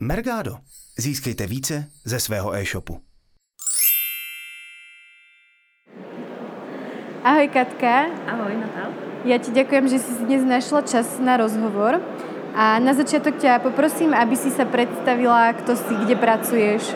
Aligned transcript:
Mergado. 0.00 0.56
Získejte 0.98 1.46
více 1.46 1.84
ze 2.04 2.20
svého 2.20 2.54
e-shopu. 2.54 3.00
Ahoj 7.24 7.48
Katka. 7.48 8.04
Ahoj 8.26 8.54
Natal. 8.60 8.92
Ja 9.24 9.40
ti 9.40 9.50
ďakujem, 9.50 9.88
že 9.88 9.98
si 9.98 10.12
dnes 10.22 10.44
našla 10.44 10.86
čas 10.86 11.18
na 11.18 11.40
rozhovor. 11.40 11.98
A 12.54 12.78
na 12.78 12.92
začiatok 12.92 13.40
ťa 13.40 13.58
poprosím, 13.64 14.14
aby 14.14 14.36
si 14.36 14.52
sa 14.52 14.68
predstavila, 14.68 15.56
kto 15.56 15.76
si, 15.76 15.92
kde 16.04 16.16
pracuješ. 16.16 16.94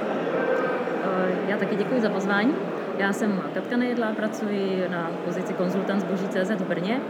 Já 1.49 1.57
taky 1.59 1.77
děkuji 1.77 2.01
za 2.01 2.11
pozvání. 2.11 2.55
Já 2.99 3.13
jsem 3.13 3.43
Katka 3.55 3.77
Nejedlá, 3.77 4.13
pracuji 4.13 4.89
na 4.89 5.11
pozici 5.25 5.53
konzultant 5.53 6.01
zboží 6.01 6.29
CZ 6.29 6.51
v 6.51 6.69
Brně 6.69 7.01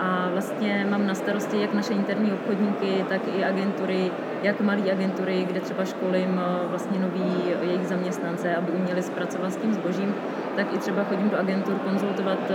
a 0.00 0.28
vlastně 0.32 0.86
mám 0.90 1.06
na 1.06 1.14
starosti 1.14 1.60
jak 1.60 1.74
naše 1.74 1.92
interní 1.92 2.32
obchodníky, 2.32 3.04
tak 3.08 3.20
i 3.36 3.44
agentury, 3.44 4.10
jak 4.42 4.60
malé 4.60 4.92
agentury, 4.92 5.44
kde 5.48 5.60
třeba 5.60 5.84
školím 5.84 6.40
eh, 6.44 6.66
vlastně 6.68 6.98
nový 6.98 7.32
jejich 7.62 7.86
zaměstnance, 7.86 8.56
aby 8.56 8.72
uměli 8.72 9.02
zpracovat 9.02 9.52
s 9.52 9.56
tím 9.56 9.74
zbožím, 9.74 10.14
tak 10.56 10.74
i 10.74 10.78
třeba 10.78 11.04
chodím 11.04 11.30
do 11.30 11.38
agentur 11.38 11.74
konzultovat 11.74 12.50
eh, 12.50 12.54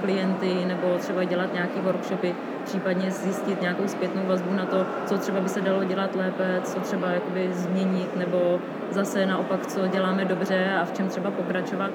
klienty 0.00 0.64
nebo 0.64 0.98
třeba 0.98 1.24
dělat 1.24 1.54
nějaké 1.54 1.80
workshopy, 1.80 2.34
případně 2.64 3.10
zjistit 3.10 3.60
nějakou 3.60 3.88
zpětnou 3.88 4.22
vazbu 4.26 4.54
na 4.54 4.66
to, 4.66 4.86
co 5.06 5.18
třeba 5.18 5.40
by 5.40 5.48
se 5.48 5.60
dalo 5.60 5.84
dělat 5.84 6.14
lépe, 6.14 6.60
co 6.64 6.80
třeba 6.80 7.10
jakoby 7.10 7.48
změnit, 7.52 8.16
nebo 8.16 8.60
zase 8.90 9.26
naopak, 9.26 9.66
co 9.66 9.86
děláme 9.86 10.24
dobře 10.24 10.70
a 10.80 10.84
v 10.84 10.92
čem 10.92 11.08
třeba 11.08 11.30
pokračovat. 11.30 11.90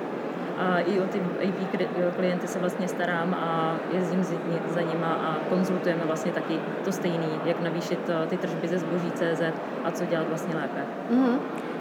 A 0.57 0.79
i 0.79 0.99
o 0.99 1.07
ty 1.07 1.19
AP 1.19 2.15
klienty 2.15 2.47
se 2.47 2.59
vlastně 2.59 2.87
starám 2.87 3.33
a 3.33 3.75
jezdím 3.93 4.23
nima 4.93 5.07
a 5.07 5.35
konzultujeme 5.49 6.01
vlastně 6.05 6.31
taky 6.31 6.59
to 6.85 6.91
stejný, 6.91 7.27
jak 7.45 7.61
navýšit 7.61 7.99
eh, 8.09 8.27
ty 8.27 8.37
tržby 8.37 8.67
ze 8.67 8.77
zboží 8.77 9.11
CZ 9.11 9.41
a 9.83 9.91
co 9.91 10.05
dělat 10.05 10.27
vlastně 10.29 10.55
lépe. 10.55 10.81
Mm-hmm. 11.11 11.37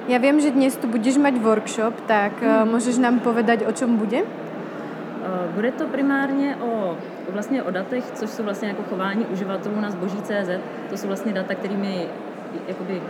Já 0.09 0.19
vím, 0.19 0.41
že 0.41 0.51
dnes 0.51 0.77
tu 0.77 0.87
budeš 0.87 1.17
mať 1.17 1.35
workshop, 1.41 2.01
tak 2.07 2.43
mm. 2.43 2.71
můžeš 2.71 2.99
nám 2.99 3.21
povedať, 3.21 3.67
o 3.67 3.73
čem 3.73 3.97
bude? 3.97 4.19
Eh, 4.19 5.53
bude 5.55 5.73
to 5.73 5.87
primárně 5.87 6.57
o 6.57 6.97
vlastně 7.29 7.63
o 7.63 7.71
datech, 7.71 8.05
což 8.15 8.31
jsou 8.31 8.43
vlastně 8.43 8.69
jako 8.69 8.83
chování 8.83 9.27
uživatelů 9.27 9.81
na 9.81 9.91
zboží 9.91 10.23
CZ. 10.23 10.51
To 10.91 10.97
jsou 10.97 11.07
vlastně 11.07 11.33
data, 11.33 11.55
kterými 11.55 12.09
jakoby 12.69 13.03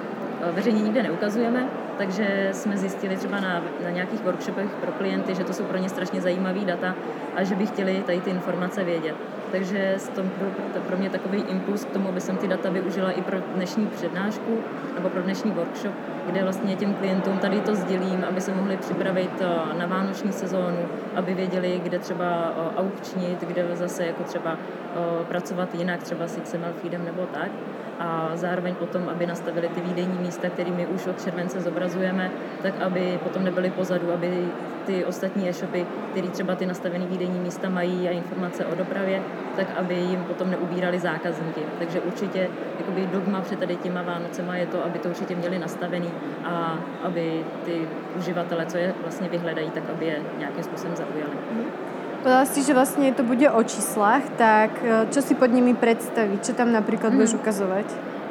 veřejně 0.52 0.83
nikde 0.83 1.02
neukazujeme, 1.02 1.68
takže 1.98 2.48
jsme 2.52 2.77
zjistili 2.77 3.16
třeba 3.16 3.40
na, 3.40 3.62
na 3.84 3.90
nějakých 3.90 4.24
workshopech 4.24 4.70
pro 4.80 4.92
klienty, 4.92 5.34
že 5.34 5.44
to 5.44 5.52
jsou 5.52 5.64
pro 5.64 5.78
ně 5.78 5.88
strašně 5.88 6.20
zajímavé 6.20 6.61
data 6.61 6.94
a 7.36 7.44
že 7.44 7.55
by 7.55 7.66
chtěli 7.66 8.02
tady 8.06 8.20
ty 8.20 8.30
informace 8.30 8.84
vědět. 8.84 9.14
Takže 9.55 9.97
to 10.14 10.22
byl 10.22 10.50
pro 10.86 10.97
mě 10.97 11.10
takový 11.10 11.38
impuls 11.38 11.84
k 11.84 11.91
tomu, 11.91 12.08
aby 12.08 12.20
jsem 12.20 12.36
ty 12.36 12.48
data 12.48 12.70
využila 12.70 13.10
i 13.10 13.22
pro 13.22 13.38
dnešní 13.55 13.86
přednášku 13.86 14.58
nebo 14.94 15.08
pro 15.08 15.22
dnešní 15.22 15.50
workshop, 15.50 15.94
kde 16.27 16.42
vlastně 16.42 16.77
těm 16.77 16.94
klientům 16.94 17.38
tady 17.38 17.61
to 17.61 17.74
sdělím, 17.74 18.24
aby 18.28 18.41
se 18.41 18.55
mohli 18.55 18.77
připravit 18.77 19.30
eh, 19.41 19.78
na 19.78 19.86
vánoční 19.86 20.33
sezónu, 20.33 20.78
aby 21.14 21.34
věděli, 21.34 21.80
kde 21.83 21.98
třeba 21.98 22.24
eh, 22.24 22.80
aukčnit, 22.80 23.41
kde 23.41 23.77
zase 23.77 24.06
jako 24.06 24.22
třeba 24.22 24.56
eh, 24.58 25.24
pracovat 25.24 25.74
jinak, 25.74 26.02
třeba 26.02 26.27
s 26.27 26.41
XML 26.41 26.72
feedem 26.83 27.05
nebo 27.05 27.27
tak. 27.27 27.50
A 27.98 28.30
zároveň 28.34 28.74
potom, 28.74 29.08
aby 29.08 29.27
nastavili 29.27 29.68
ty 29.68 29.80
výdejní 29.80 30.18
místa, 30.18 30.48
kterými 30.48 30.86
už 30.86 31.06
od 31.06 31.24
července 31.24 31.61
zobrazujeme, 31.61 32.30
tak 32.62 32.80
aby 32.80 33.18
potom 33.22 33.44
nebyly 33.44 33.70
pozadu, 33.70 34.12
aby 34.12 34.48
ty 34.86 35.04
ostatní 35.04 35.48
e-shopy, 35.48 35.86
které 36.10 36.28
třeba 36.28 36.54
ty 36.54 36.66
nastavené 36.66 37.06
výdejní 37.06 37.38
místa 37.38 37.68
mají 37.68 38.08
a 38.08 38.10
informace 38.10 38.66
o 38.66 38.74
dopravě, 38.74 39.22
tak 39.56 39.66
aby 39.77 39.94
jim 39.94 40.24
potom 40.24 40.50
neubírali 40.50 40.98
zákazníky. 40.98 41.60
Takže 41.78 42.00
určitě 42.00 42.48
jakoby 42.78 43.06
dogma 43.12 43.40
před 43.40 43.58
tady 43.58 43.77
těma 43.77 44.02
Vánocema 44.02 44.56
je 44.56 44.66
to, 44.66 44.84
aby 44.84 44.98
to 44.98 45.08
určitě 45.08 45.36
měli 45.36 45.58
nastavený 45.58 46.10
a 46.44 46.78
aby 47.02 47.44
ty 47.64 47.88
uživatele, 48.18 48.66
co 48.66 48.77
je 48.77 48.94
vlastně 49.02 49.28
vyhledají, 49.28 49.70
tak 49.70 49.82
aby 49.90 50.06
je 50.06 50.22
nějakým 50.38 50.64
způsobem 50.64 50.96
zaujali. 50.96 51.32
Mm-hmm. 51.32 51.94
Povedala 52.24 52.48
si, 52.48 52.64
že 52.64 52.72
vlastne 52.72 53.12
to 53.12 53.20
bude 53.20 53.45
o 53.52 53.61
číslach, 53.61 54.24
tak 54.40 54.80
eh, 54.80 55.05
čo 55.12 55.20
si 55.20 55.36
pod 55.36 55.52
nimi 55.52 55.77
představiť? 55.77 56.40
Čo 56.40 56.52
tam 56.56 56.72
například 56.72 57.12
hmm. 57.12 57.20
budeš 57.20 57.36
ukazovat? 57.36 57.84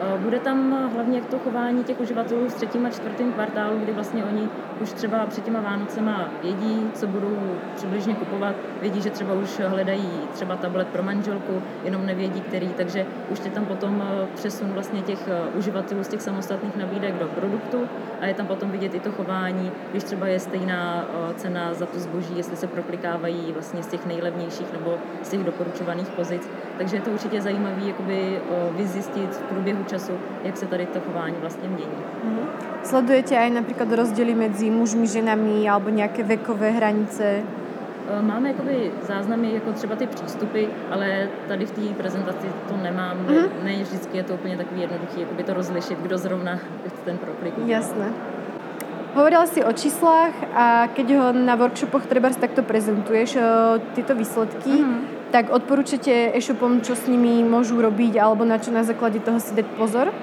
Eh, 0.03 0.17
bude 0.17 0.39
tam 0.39 0.89
hlavně 0.93 1.21
to 1.21 1.39
chování 1.39 1.83
těch 1.83 1.99
uživatelů 1.99 2.47
v 2.47 2.53
třetím 2.53 2.85
a 2.85 2.89
čtvrtém 2.89 3.31
kvartálu, 3.33 3.79
kdy 3.79 3.91
vlastně 3.91 4.25
oni 4.25 4.49
už 4.81 4.91
třeba 4.91 5.25
před 5.25 5.43
těma 5.43 5.61
Vánocema 5.61 6.29
vědí, 6.41 6.89
co 6.93 7.07
budou 7.07 7.37
přibližně 7.75 8.15
kupovat, 8.15 8.55
vědí, 8.81 9.01
že 9.01 9.09
třeba 9.09 9.33
už 9.33 9.59
hledají 9.59 10.09
třeba 10.33 10.55
tablet 10.55 10.87
pro 10.87 11.03
manželku, 11.03 11.61
jenom 11.83 12.05
nevědí 12.05 12.41
který, 12.41 12.67
takže 12.67 13.05
už 13.29 13.39
je 13.45 13.51
tam 13.51 13.65
potom 13.65 14.03
eh, 14.03 14.27
přesun 14.35 14.69
vlastně 14.73 15.01
těch 15.01 15.27
eh, 15.27 15.57
uživatelů 15.57 16.03
z 16.03 16.07
těch 16.07 16.21
samostatných 16.21 16.75
nabídek 16.75 17.13
do 17.13 17.27
produktu. 17.27 17.87
A 18.21 18.25
je 18.25 18.33
tam 18.33 18.47
potom 18.47 18.71
vidět 18.71 18.95
i 18.95 18.99
to 18.99 19.11
chování, 19.11 19.71
když 19.91 20.03
třeba 20.03 20.27
je 20.27 20.39
stejná 20.39 21.05
cena 21.35 21.73
za 21.73 21.85
to 21.85 21.99
zboží, 21.99 22.37
jestli 22.37 22.55
se 22.55 22.67
proklikávají 22.67 23.51
vlastně 23.51 23.83
z 23.83 23.87
těch 23.87 24.05
nejlevnějších 24.05 24.73
nebo 24.73 24.97
z 25.23 25.29
těch 25.29 25.43
doporučovaných 25.43 26.07
pozic. 26.07 26.49
Takže 26.77 26.95
je 26.95 27.01
to 27.01 27.11
určitě 27.11 27.41
zajímavé 27.41 27.81
jakoby 27.81 28.39
vyzjistit 28.71 29.35
v 29.35 29.41
průběhu 29.41 29.83
času, 29.83 30.11
jak 30.43 30.57
se 30.57 30.65
tady 30.65 30.85
to 30.85 30.99
chování 30.99 31.35
vlastně 31.41 31.69
mění. 31.69 31.85
Mm-hmm. 32.25 32.47
Sledujete 32.83 33.37
aj 33.37 33.49
například 33.49 33.91
rozdíly 33.91 34.35
mezi 34.35 34.69
mužmi, 34.69 35.07
ženami 35.07 35.69
alebo 35.69 35.89
nějaké 35.89 36.23
vekové 36.23 36.69
hranice? 36.69 37.43
Eh, 38.09 38.21
máme 38.21 38.49
jakoby 38.49 38.91
záznamy, 39.07 39.53
jako 39.53 39.73
třeba 39.73 39.95
ty 39.95 40.07
přístupy, 40.07 40.65
ale 40.91 41.29
tady 41.47 41.65
v 41.65 41.71
té 41.71 41.81
prezentaci 41.81 42.47
to 42.67 42.77
nemám. 42.77 43.17
Mm-hmm. 43.17 43.49
Ne, 43.63 43.77
ne 43.77 43.83
vždycky 43.83 44.17
je 44.17 44.23
to 44.23 44.33
úplně 44.33 44.57
takový 44.57 44.81
jednoduchý, 44.81 45.21
jakoby 45.21 45.43
to 45.43 45.53
rozlišit, 45.53 45.99
kdo 45.99 46.17
zrovna 46.17 46.59
ten 47.05 47.17
proklik. 47.17 47.53
Jasné. 47.65 48.05
Hovorila 49.13 49.45
si 49.45 49.63
o 49.63 49.73
číslách 49.73 50.33
a 50.55 50.87
keď 50.93 51.15
ho 51.15 51.31
na 51.31 51.55
workshopoch 51.55 52.05
treba 52.05 52.29
takto 52.29 52.63
prezentuješ, 52.63 53.35
eh, 53.35 53.43
tyto 53.93 54.15
výsledky, 54.15 54.69
mm-hmm 54.69 55.12
tak 55.33 55.49
odporúčate 55.49 56.29
e-shopom, 56.37 56.85
čo 56.85 56.93
s 56.93 57.09
nimi 57.09 57.41
môžu 57.41 57.81
robiť 57.81 58.21
alebo 58.21 58.45
na 58.45 58.61
čo 58.61 58.69
na 58.69 58.85
základě 58.85 59.17
toho 59.17 59.41
si 59.41 59.57
dať 59.57 59.65
pozor? 59.81 60.13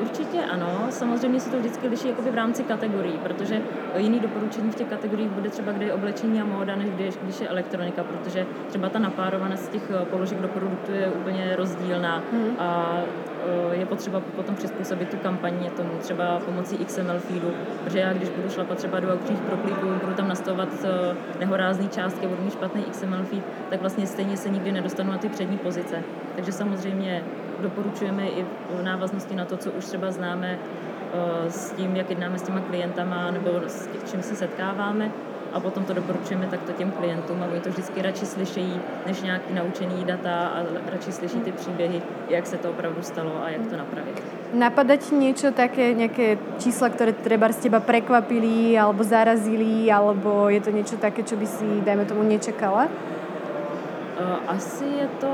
Určitě 0.00 0.38
ano, 0.52 0.86
samozřejmě 0.90 1.40
se 1.40 1.50
to 1.50 1.58
vždycky 1.58 1.88
liší 1.88 2.08
jakoby 2.08 2.30
v 2.30 2.34
rámci 2.34 2.62
kategorií, 2.62 3.18
protože 3.22 3.62
jiný 3.96 4.20
doporučení 4.20 4.70
v 4.70 4.74
těch 4.74 4.88
kategoriích 4.88 5.30
bude 5.30 5.50
třeba, 5.50 5.72
kde 5.72 5.86
je 5.86 5.92
oblečení 5.92 6.40
a 6.40 6.44
móda, 6.44 6.76
než 6.76 6.90
když, 6.90 7.14
když 7.22 7.40
je 7.40 7.48
elektronika, 7.48 8.04
protože 8.04 8.46
třeba 8.68 8.88
ta 8.88 8.98
napárovanost 8.98 9.72
těch 9.72 9.82
položek 10.10 10.38
do 10.38 10.48
produktu 10.48 10.92
je 10.92 11.06
úplně 11.06 11.56
rozdílná 11.56 12.22
hmm. 12.32 12.56
a 12.58 12.98
je 13.72 13.86
potřeba 13.86 14.20
potom 14.20 14.54
přizpůsobit 14.54 15.08
tu 15.08 15.16
kampaně 15.16 15.70
tomu 15.70 15.90
třeba 15.98 16.38
pomocí 16.44 16.76
XML 16.76 17.18
feedu, 17.18 17.50
protože 17.84 17.98
já 17.98 18.12
když 18.12 18.28
budu 18.28 18.50
šlapat 18.50 18.78
třeba 18.78 19.00
do 19.00 19.12
aukčních 19.12 19.40
prokliků, 19.40 19.86
budu 20.00 20.14
tam 20.14 20.28
nastavovat 20.28 20.68
nehorázný 21.40 21.88
částky, 21.88 22.26
budu 22.26 22.42
mít 22.42 22.52
špatný 22.52 22.82
XML 22.82 23.24
feed, 23.24 23.42
tak 23.70 23.80
vlastně 23.80 24.06
stejně 24.06 24.36
se 24.36 24.48
nikdy 24.48 24.72
nedostanu 24.72 25.12
na 25.12 25.18
ty 25.18 25.28
přední 25.28 25.58
pozice. 25.58 26.02
Takže 26.36 26.52
samozřejmě 26.52 27.24
doporučujeme 27.60 28.26
i 28.26 28.44
v 28.70 28.82
návaznosti 28.82 29.34
na 29.34 29.44
to, 29.44 29.56
co 29.62 29.70
už 29.70 29.84
třeba 29.84 30.10
známe 30.10 30.58
eh, 30.58 31.50
s 31.50 31.72
tím, 31.72 31.96
jak 31.96 32.10
jednáme 32.10 32.38
s 32.38 32.42
těma 32.42 32.60
klientama 32.60 33.30
nebo 33.30 33.50
s 33.66 33.88
čím 34.10 34.22
se 34.22 34.36
setkáváme 34.36 35.10
a 35.52 35.60
potom 35.60 35.84
to 35.84 35.92
doporučujeme 35.92 36.46
takto 36.46 36.72
těm 36.72 36.90
klientům 36.90 37.42
a 37.42 37.46
oni 37.46 37.60
to 37.60 37.70
vždycky 37.70 38.02
radši 38.02 38.26
slyšejí, 38.26 38.80
než 39.06 39.22
nějaký 39.22 39.54
naučený 39.54 40.04
data 40.04 40.46
a 40.46 40.62
radši 40.90 41.12
slyší 41.12 41.40
ty 41.40 41.52
příběhy, 41.52 42.02
jak 42.28 42.46
se 42.46 42.56
to 42.56 42.70
opravdu 42.70 43.02
stalo 43.02 43.42
a 43.44 43.50
jak 43.50 43.66
to 43.66 43.76
napravit. 43.76 44.22
Napadá 44.52 44.96
ti 44.96 45.14
něco 45.14 45.52
také, 45.52 45.94
nějaké 45.94 46.38
čísla, 46.58 46.88
které 46.88 47.12
třeba 47.12 47.52
z 47.52 47.56
těba 47.56 47.80
prekvapili 47.80 48.78
alebo 48.78 49.04
zarazili, 49.04 49.92
alebo 49.92 50.48
je 50.48 50.60
to 50.60 50.70
něco 50.70 50.96
také, 50.96 51.22
co 51.22 51.36
by 51.36 51.46
si, 51.46 51.64
dajme 51.80 52.04
tomu, 52.04 52.22
nečekala? 52.22 52.88
Eh, 54.18 54.36
asi 54.46 54.84
je 54.84 55.08
to 55.20 55.28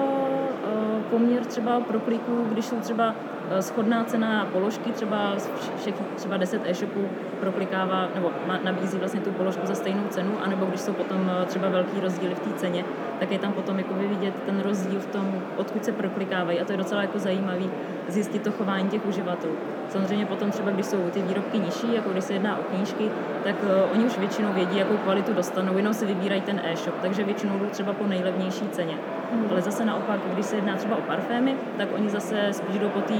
poměr 1.11 1.45
třeba 1.45 1.81
pro 1.81 2.01
kliků, 2.01 2.45
když 2.53 2.65
jsou 2.65 2.81
třeba 2.81 3.15
eh, 3.51 3.63
schodná 3.63 4.05
cena 4.05 4.49
položky, 4.53 4.93
třeba 4.93 5.35
všech, 5.81 5.95
třeba 6.17 6.37
10 6.37 6.63
e-shopů 6.65 7.09
proklikává 7.41 8.09
nebo 8.15 8.31
nabízí 8.65 8.99
vlastně 8.99 9.21
tu 9.21 9.31
položku 9.31 9.67
za 9.67 9.75
stejnou 9.75 10.05
cenu, 10.09 10.33
anebo 10.43 10.67
když 10.67 10.81
jsou 10.81 10.93
potom 10.93 11.31
třeba 11.47 11.69
velký 11.69 12.01
rozdíly 12.01 12.35
v 12.35 12.41
té 12.41 12.53
ceně, 12.53 12.85
tak 13.21 13.33
je 13.33 13.39
tam 13.39 13.53
potom 13.53 13.79
jako 13.79 13.95
vidět 13.95 14.35
ten 14.47 14.61
rozdíl 14.61 15.01
v 15.01 15.07
tom, 15.07 15.43
odkud 15.57 15.85
se 15.85 15.93
proklikávají 15.93 16.61
a 16.61 16.65
to 16.65 16.73
je 16.73 16.79
docela 16.79 17.03
jako 17.03 17.19
zajímavý 17.19 17.71
zjistit 18.09 18.43
to 18.43 18.53
chování 18.53 18.89
těch 18.89 19.07
uživatelů. 19.07 19.55
Samozřejmě 19.89 20.27
potom 20.27 20.51
třeba, 20.51 20.71
když 20.71 20.87
jsou 20.87 21.11
ty 21.11 21.23
výrobky 21.23 21.59
nižší, 21.59 21.95
jako 21.95 22.11
když 22.11 22.25
se 22.25 22.33
jedná 22.33 22.59
o 22.59 22.63
knížky, 22.63 23.11
tak 23.45 23.55
uh, 23.63 23.93
oni 23.93 24.05
už 24.05 24.19
většinou 24.19 24.53
vědí, 24.53 24.79
jakou 24.79 24.97
kvalitu 24.97 25.33
dostanou, 25.33 25.77
jenom 25.77 25.95
si 25.95 26.07
vybírají 26.07 26.41
ten 26.41 26.61
e-shop, 26.65 26.95
takže 27.03 27.25
většinou 27.25 27.59
jdou 27.59 27.67
třeba 27.67 27.93
po 27.93 28.07
nejlevnější 28.07 28.69
ceně. 28.69 28.95
Mm. 29.33 29.47
Ale 29.51 29.63
zase 29.63 29.85
naopak, 29.85 30.21
když 30.33 30.47
se 30.47 30.58
jedná 30.59 30.77
třeba 30.77 30.97
o 30.97 31.01
parfémy, 31.01 31.55
tak 31.79 31.89
oni 31.95 32.09
zase 32.11 32.49
spíš 32.53 32.79
jdou 32.79 32.89
po 32.89 33.01
té 33.01 33.15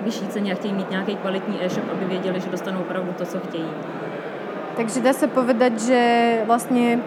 vyšší 0.00 0.28
ceně 0.28 0.52
a 0.52 0.54
chtějí 0.54 0.74
mít 0.74 0.90
nějaký 0.90 1.16
kvalitní 1.16 1.64
e-shop, 1.64 1.84
aby 1.92 2.04
věděli, 2.04 2.40
že 2.40 2.50
dostanou 2.50 2.80
opravdu 2.80 3.12
to, 3.18 3.24
co 3.24 3.38
chtějí. 3.40 3.68
Takže 4.76 5.00
dá 5.00 5.12
se 5.12 5.26
povedať, 5.26 5.78
že 5.80 6.38
vlastně 6.46 6.98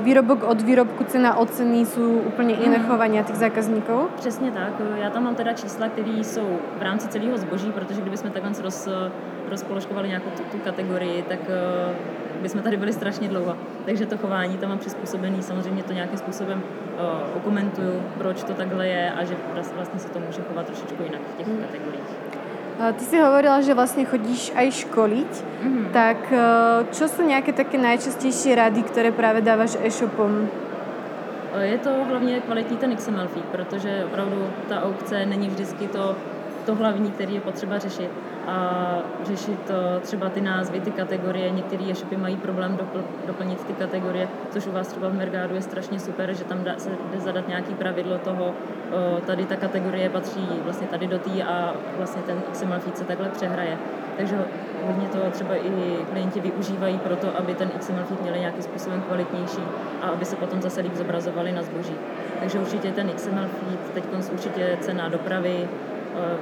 výrobok 0.00 0.42
od 0.42 0.62
výrobku, 0.62 1.04
cena 1.04 1.36
od 1.36 1.50
ceny 1.50 1.86
jsou 1.86 2.10
úplně 2.18 2.54
jiné 2.54 2.78
Mhm. 2.78 2.86
chování 2.88 3.24
těch 3.24 3.36
zákazníků? 3.36 3.92
Přesně 4.16 4.50
tak. 4.50 4.72
Já 4.96 5.10
tam 5.10 5.24
mám 5.24 5.34
teda 5.34 5.52
čísla, 5.52 5.88
které 5.88 6.10
jsou 6.10 6.58
v 6.78 6.82
rámci 6.82 7.08
celého 7.08 7.38
zboží, 7.38 7.72
protože 7.72 8.00
kdybychom 8.00 8.30
takhle 8.30 8.52
roz, 8.62 8.88
rozpoložkovali 9.50 10.08
nějakou 10.08 10.30
tu, 10.30 10.42
tu 10.42 10.58
kategorii, 10.58 11.22
tak 11.22 11.38
uh, 11.40 12.42
bychom 12.42 12.62
tady 12.62 12.76
byli 12.76 12.92
strašně 12.92 13.28
dlouho. 13.28 13.56
Takže 13.84 14.06
to 14.06 14.18
chování 14.18 14.58
tam 14.58 14.68
mám 14.68 14.78
přizpůsobený, 14.78 15.42
samozřejmě 15.42 15.82
to 15.82 15.92
nějakým 15.92 16.18
způsobem 16.18 16.62
uh, 16.62 17.36
okomentuju, 17.36 18.02
proč 18.18 18.42
to 18.44 18.52
takhle 18.54 18.88
je 18.88 19.10
a 19.10 19.24
že 19.24 19.34
vlas- 19.54 19.72
vlastně 19.74 20.00
se 20.00 20.08
to 20.08 20.18
může 20.20 20.42
chovat 20.48 20.66
trošičku 20.66 21.02
jinak 21.02 21.20
v 21.34 21.36
těch 21.38 21.46
kategoriích. 21.66 22.10
Eh, 22.80 22.92
Ty 22.92 23.04
si 23.04 23.20
hovorila, 23.20 23.60
že 23.60 23.74
vlastně 23.74 24.04
chodíš 24.04 24.52
aj 24.56 24.70
školiť, 24.70 25.32
Mhm. 25.62 25.88
tak 25.92 26.16
eh, 26.32 26.84
čo 26.92 27.08
sú 27.08 27.24
nejaké 27.24 27.52
také 27.56 27.78
najčastejšie 27.80 28.52
rady, 28.54 28.82
které 28.82 29.10
právě 29.12 29.42
dáváš 29.42 29.76
e-shopom? 29.80 30.48
Eh, 31.56 31.66
Je 31.66 31.78
to 31.78 31.90
hlavně 32.08 32.40
kvalitní 32.40 32.76
ten 32.76 32.96
XML 32.96 33.28
feed, 33.28 33.44
protože 33.44 34.04
opravdu 34.04 34.46
ta 34.68 34.82
aukce 34.84 35.26
není 35.26 35.48
vždycky 35.48 35.88
to, 35.88 36.16
to 36.66 36.74
hlavní, 36.74 37.10
který 37.10 37.34
je 37.34 37.40
potřeba 37.40 37.78
řešit. 37.78 38.10
A 38.46 38.98
řešit 39.24 39.70
eh, 39.70 40.00
třeba 40.00 40.28
ty 40.28 40.40
názvy, 40.40 40.80
ty 40.80 40.90
kategorie. 40.90 41.50
Některé 41.50 41.84
e-shopy 41.90 42.16
mají 42.16 42.36
problém 42.36 42.76
dopl, 42.76 43.04
doplnit 43.26 43.64
ty 43.64 43.72
kategorie, 43.72 44.28
což 44.50 44.66
u 44.66 44.72
vás 44.72 44.88
třeba 44.88 45.08
v 45.08 45.14
Mergádu 45.14 45.54
je 45.54 45.62
strašně 45.62 46.00
super, 46.00 46.34
že 46.34 46.44
tam 46.44 46.64
dá, 46.64 46.74
se 46.78 46.90
jde 47.12 47.20
zadat 47.20 47.48
nějaký 47.48 47.74
pravidlo 47.74 48.18
toho, 48.18 48.54
eh, 48.54 49.20
tady 49.20 49.46
ta 49.46 49.56
kategorie 49.56 50.10
patří 50.10 50.48
vlastně 50.64 50.86
tady 50.86 51.06
do 51.06 51.18
té 51.18 51.42
a 51.42 51.74
vlastně 51.96 52.22
ten 52.22 52.42
XML 52.52 52.78
feed 52.78 52.98
se 52.98 53.04
takhle 53.04 53.28
přehraje. 53.28 53.78
Takže 54.16 54.36
hodně 54.86 55.08
to 55.08 55.18
třeba 55.30 55.54
i 55.54 55.96
klienti 56.10 56.40
využívají 56.40 56.98
pro 56.98 57.16
to, 57.16 57.38
aby 57.38 57.54
ten 57.54 57.68
XML 57.78 58.04
feed 58.04 58.22
měli 58.22 58.40
nějakým 58.40 58.62
způsobem 58.62 59.02
kvalitnější 59.02 59.62
a 60.02 60.08
aby 60.08 60.24
se 60.24 60.36
potom 60.36 60.62
zase 60.62 60.80
líp 60.80 60.94
zobrazovali 60.94 61.52
na 61.52 61.62
zboží. 61.62 61.94
Takže 62.40 62.58
určitě 62.58 62.92
ten 62.92 63.08
XML 63.08 63.48
feed, 63.48 63.90
teď 63.94 64.04
určitě 64.32 64.76
cena 64.80 65.08
dopravy, 65.08 65.68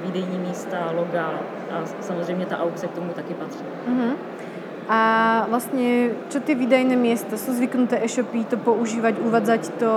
výdejní 0.05 0.39
místa, 0.39 0.91
loga 0.95 1.29
a 1.71 1.83
samozřejmě 2.01 2.45
ta 2.45 2.57
aukce 2.57 2.87
k 2.87 2.91
tomu 2.91 3.13
taky 3.13 3.33
patří. 3.33 3.63
Uh-huh. 3.89 4.15
A 4.89 5.45
vlastně, 5.49 6.09
čo 6.29 6.39
ty 6.39 6.55
výdajné 6.55 6.95
miesta? 6.95 7.37
Sú 7.37 7.53
zvyknuté 7.53 7.97
e-shopy 8.05 8.45
to 8.45 8.57
používať, 8.57 9.17
uvádzať 9.19 9.69
to? 9.81 9.91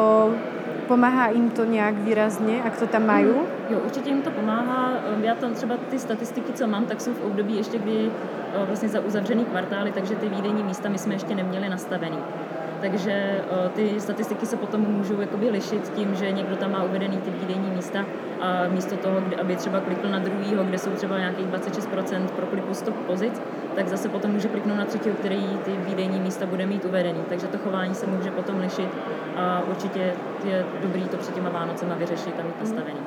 Pomáhá 0.89 1.29
jim 1.29 1.51
to 1.51 1.65
nějak 1.65 1.95
výrazně, 1.95 2.63
ak 2.63 2.79
to 2.79 2.87
tam 2.87 3.07
mají? 3.07 3.27
Jo, 3.71 3.79
určitě 3.85 4.11
jim 4.11 4.23
to 4.23 4.31
pomáhá. 4.31 4.93
Ehm, 5.15 5.25
Já 5.25 5.35
tam 5.35 5.55
třeba 5.55 5.77
ty 5.91 5.99
statistiky, 5.99 6.53
co 6.53 6.67
mám, 6.67 6.85
tak 6.85 7.01
jsou 7.01 7.13
v 7.13 7.25
období 7.25 7.57
ještě, 7.57 7.79
kdy 7.79 8.11
eh, 8.55 8.65
vlastně 8.67 8.89
za 8.89 9.01
uzavřený 9.01 9.45
kvartály, 9.45 9.93
takže 9.93 10.15
ty 10.15 10.29
výdejní 10.29 10.63
místa 10.63 10.89
my 10.89 10.99
jsme 10.99 11.15
ještě 11.15 11.35
neměli 11.35 11.69
nastavený. 11.69 12.19
Takže 12.81 13.13
eh, 13.13 13.69
ty 13.75 14.01
statistiky 14.01 14.47
se 14.47 14.57
potom 14.57 14.81
můžou 14.81 15.21
jakoby 15.21 15.51
lišit 15.51 15.89
tím, 15.89 16.15
že 16.15 16.33
někdo 16.33 16.57
tam 16.57 16.73
má 16.73 16.83
uvedený 16.83 17.17
ty 17.19 17.31
výdejní 17.31 17.71
místa 17.71 18.05
a 18.41 18.69
místo 18.69 18.97
toho, 18.97 19.21
kdy, 19.21 19.37
aby 19.37 19.57
třeba 19.57 19.81
klikl 19.81 20.09
na 20.09 20.19
druhýho, 20.19 20.65
kde 20.65 20.79
jsou 20.79 20.91
třeba 20.91 21.19
nějakých 21.19 21.47
26% 21.47 22.27
pro 22.27 22.47
kliku 22.47 22.75
100 22.75 22.91
pozic, 22.93 23.43
tak 23.75 23.89
zase 23.89 24.09
potom 24.09 24.31
může 24.31 24.49
kliknout 24.49 24.79
na 24.79 24.85
třetího, 24.85 25.15
který 25.15 25.59
ty 25.65 25.71
výdejní 25.71 26.21
místa 26.21 26.47
bude 26.47 26.67
mít 26.67 26.85
uvedený. 26.85 27.21
Takže 27.29 27.47
to 27.47 27.59
chování 27.59 27.95
se 27.95 28.07
může 28.07 28.31
potom 28.31 28.61
lišit 28.61 28.89
a 29.37 29.63
určitě 29.71 30.15
je 30.45 30.67
dobrý 30.83 31.03
to 31.03 31.17
před 31.17 31.35
těma 31.35 31.51
Vánocema 31.51 31.95
vyřešit 31.95 32.35
a 32.41 32.43
mít 32.43 32.61
nastavený. 32.61 33.01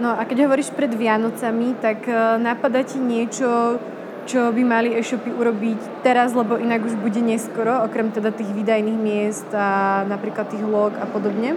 No 0.00 0.14
a 0.20 0.24
keď 0.24 0.46
hovoríš 0.46 0.70
pred 0.70 0.94
Vianocami, 0.94 1.74
tak 1.82 2.06
eh, 2.06 2.38
napadá 2.38 2.86
ti 2.86 3.02
niečo, 3.02 3.82
čo 4.28 4.52
by 4.52 4.60
mali 4.60 4.92
e-shopy 4.92 5.32
urobiť 5.32 6.04
teraz, 6.04 6.36
lebo 6.36 6.60
inak 6.60 6.84
už 6.84 7.00
bude 7.00 7.16
neskoro, 7.24 7.80
okrem 7.88 8.12
teda 8.12 8.28
tých 8.28 8.52
výdajných 8.52 8.98
miest 9.00 9.48
a 9.56 10.04
napríklad 10.04 10.52
tých 10.52 10.64
log 10.68 10.92
a 11.00 11.06
podobně? 11.08 11.56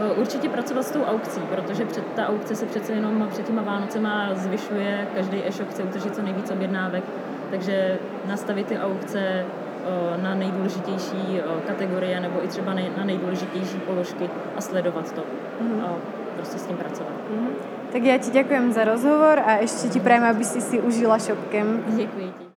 Eh, 0.00 0.20
Určitě 0.20 0.48
pracovat 0.48 0.82
s 0.82 0.90
tou 0.90 1.02
aukcí, 1.02 1.40
protože 1.40 1.84
před, 1.84 2.04
ta 2.14 2.26
aukce 2.26 2.54
se 2.54 2.66
přece 2.66 2.92
jenom 2.92 3.28
před 3.30 3.46
těma 3.46 3.62
Vánocema 3.62 4.34
zvyšuje, 4.34 5.08
každý 5.14 5.42
e-shop 5.46 5.70
chce 5.70 5.82
utržit 5.82 6.14
co 6.14 6.22
nejvíc 6.22 6.50
objednávek, 6.50 7.04
takže 7.50 7.98
nastavit 8.26 8.66
ty 8.66 8.78
aukce 8.78 9.18
eh, 9.18 10.22
na 10.22 10.34
nejdůležitější 10.34 11.38
eh, 11.38 11.42
kategorie 11.66 12.20
nebo 12.20 12.44
i 12.44 12.48
třeba 12.48 12.74
na 12.74 13.04
nejdůležitější 13.04 13.78
položky 13.86 14.30
a 14.56 14.60
sledovat 14.60 15.12
to 15.12 15.22
a 15.86 15.94
prostě 16.36 16.58
s 16.58 16.66
tím 16.66 16.76
pracovat. 16.76 17.12
Tak 17.94 18.02
já 18.02 18.18
ti 18.18 18.30
ďakujem 18.30 18.72
za 18.72 18.84
rozhovor 18.84 19.38
a 19.38 19.62
ešte 19.62 19.88
ti 19.88 20.00
prajem, 20.02 20.26
aby 20.26 20.44
si 20.44 20.58
si 20.60 20.82
užila 20.82 21.18
shopkem. 21.18 21.84
Děkuji 21.94 22.32
ti. 22.38 22.53